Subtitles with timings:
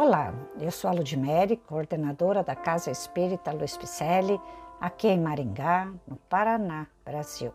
[0.00, 4.40] Olá, eu sou a Ludmere, coordenadora da Casa Espírita Luiz Picelli,
[4.80, 7.52] aqui em Maringá, no Paraná, Brasil.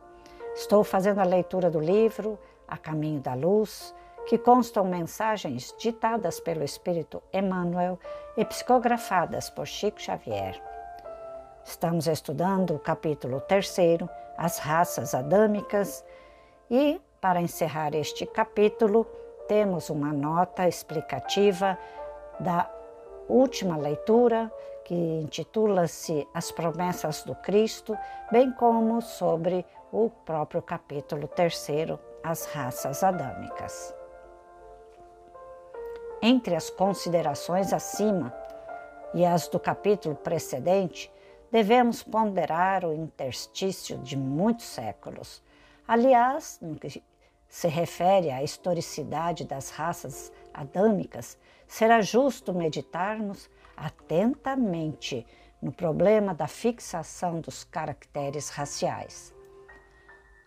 [0.54, 2.38] Estou fazendo a leitura do livro
[2.68, 3.96] A Caminho da Luz,
[4.26, 7.98] que constam mensagens ditadas pelo Espírito Emmanuel
[8.36, 10.62] e psicografadas por Chico Xavier.
[11.64, 16.04] Estamos estudando o capítulo terceiro, As Raças Adâmicas,
[16.70, 19.08] e, para encerrar este capítulo,
[19.48, 21.78] temos uma nota explicativa
[22.40, 22.70] da
[23.28, 24.52] última leitura,
[24.84, 27.98] que intitula-se As Promessas do Cristo,
[28.32, 33.96] bem como sobre o próprio capítulo terceiro, As Raças Adâmicas.
[36.22, 38.34] Entre as considerações acima
[39.14, 41.12] e as do capítulo precedente,
[41.52, 45.44] devemos ponderar o interstício de muitos séculos.
[45.88, 47.04] Aliás, no que
[47.48, 55.26] se refere à historicidade das raças adâmicas, será justo meditarmos atentamente
[55.62, 59.34] no problema da fixação dos caracteres raciais.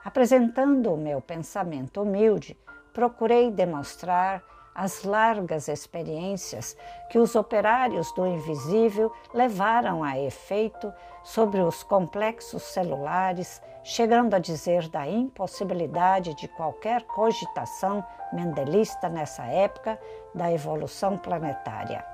[0.04, 2.56] Apresentando o meu pensamento humilde,
[2.92, 4.44] procurei demonstrar
[4.76, 6.76] as largas experiências
[7.08, 10.92] que os operários do invisível levaram a efeito
[11.24, 19.98] sobre os complexos celulares, chegando a dizer da impossibilidade de qualquer cogitação mendelista nessa época
[20.34, 22.04] da evolução planetária.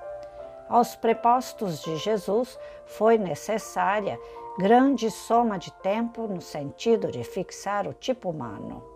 [0.68, 4.20] Aos prepostos de Jesus foi necessária
[4.56, 8.91] grande soma de tempo no sentido de fixar o tipo humano.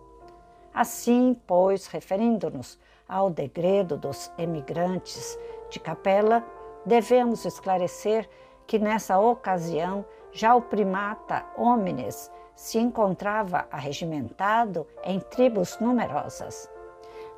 [0.77, 2.77] Assim, pois, referindo-nos
[3.09, 5.35] ao degredo dos emigrantes
[5.71, 6.45] de Capela,
[6.85, 8.29] devemos esclarecer
[8.67, 16.69] que nessa ocasião já o primata homines se encontrava arregimentado em tribos numerosas.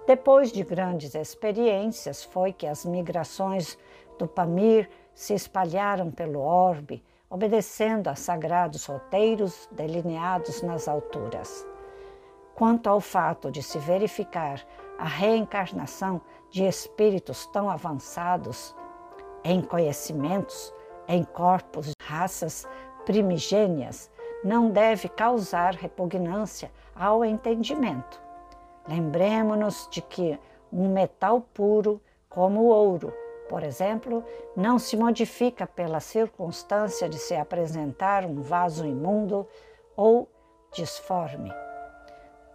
[0.05, 3.77] Depois de grandes experiências, foi que as migrações
[4.17, 11.68] do Pamir se espalharam pelo orbe, obedecendo a sagrados roteiros delineados nas alturas.
[12.59, 14.59] Quanto ao fato de se verificar
[14.97, 18.75] a reencarnação de espíritos tão avançados
[19.45, 20.73] em conhecimentos,
[21.07, 22.67] em corpos, raças
[23.05, 24.11] primigênias,
[24.43, 28.21] não deve causar repugnância ao entendimento.
[28.85, 30.37] Lembremos-nos de que
[30.69, 33.13] um metal puro, como o ouro,
[33.47, 34.21] por exemplo,
[34.53, 39.47] não se modifica pela circunstância de se apresentar um vaso imundo
[39.95, 40.27] ou
[40.73, 41.53] disforme.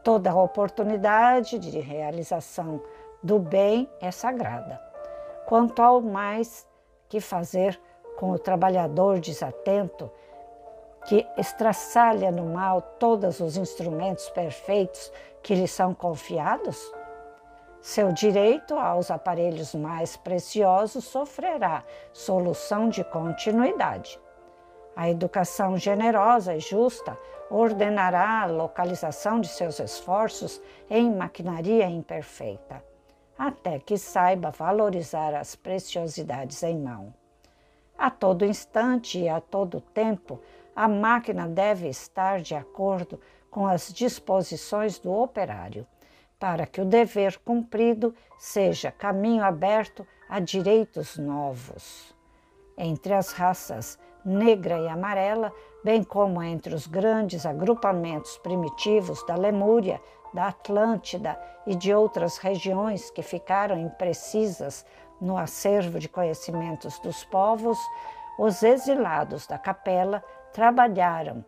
[0.04, 2.82] Toda oportunidade de realização
[3.22, 4.78] do bem é sagrada.
[5.46, 6.68] Quanto ao mais
[7.08, 7.80] que fazer
[8.18, 10.10] com o trabalhador desatento,
[11.06, 15.10] que estraçalha no mal todos os instrumentos perfeitos
[15.42, 16.78] que lhe são confiados?
[17.80, 21.82] Seu direito aos aparelhos mais preciosos sofrerá
[22.12, 24.20] solução de continuidade.
[24.96, 27.18] A educação generosa e justa
[27.50, 32.82] ordenará a localização de seus esforços em maquinaria imperfeita,
[33.36, 37.12] até que saiba valorizar as preciosidades em mão.
[37.98, 40.40] A todo instante e a todo tempo,
[40.74, 45.86] a máquina deve estar de acordo com as disposições do operário,
[46.38, 52.14] para que o dever cumprido seja caminho aberto a direitos novos.
[52.76, 55.52] Entre as raças negra e amarela,
[55.82, 60.00] bem como entre os grandes agrupamentos primitivos da Lemúria,
[60.32, 64.84] da Atlântida e de outras regiões que ficaram imprecisas
[65.20, 67.78] no acervo de conhecimentos dos povos,
[68.38, 71.44] os exilados da capela trabalharam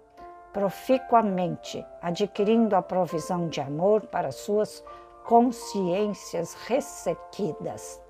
[0.52, 4.82] proficuamente, adquirindo a provisão de amor para suas
[5.24, 8.00] consciências ressequidas.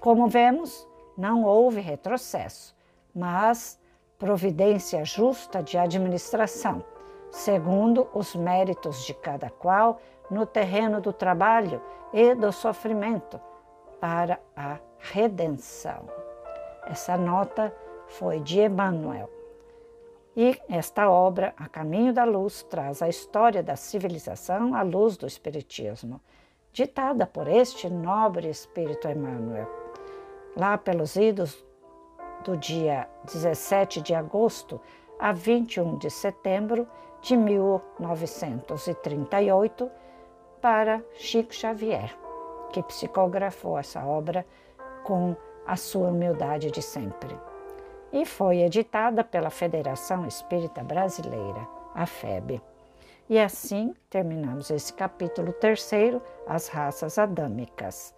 [0.00, 2.75] Como vemos, não houve retrocesso
[3.16, 3.80] mas
[4.18, 6.84] providência justa de administração,
[7.30, 9.98] segundo os méritos de cada qual
[10.30, 11.80] no terreno do trabalho
[12.12, 13.40] e do sofrimento,
[13.98, 16.08] para a redenção.
[16.86, 17.74] Essa nota
[18.06, 19.30] foi de Emmanuel.
[20.36, 25.26] E esta obra, A Caminho da Luz, traz a história da civilização à luz do
[25.26, 26.20] Espiritismo,
[26.72, 29.66] ditada por este nobre Espírito Emmanuel.
[30.54, 31.65] Lá pelos idos
[32.44, 34.80] do dia 17 de agosto
[35.18, 36.86] a 21 de setembro
[37.20, 39.90] de 1938
[40.60, 42.16] para Chico Xavier,
[42.70, 44.44] que psicografou essa obra
[45.04, 45.36] com
[45.66, 47.34] a sua humildade de sempre.
[48.12, 52.62] E foi editada pela Federação Espírita Brasileira, a FEB.
[53.28, 58.14] E assim terminamos esse capítulo terceiro, As Raças Adâmicas.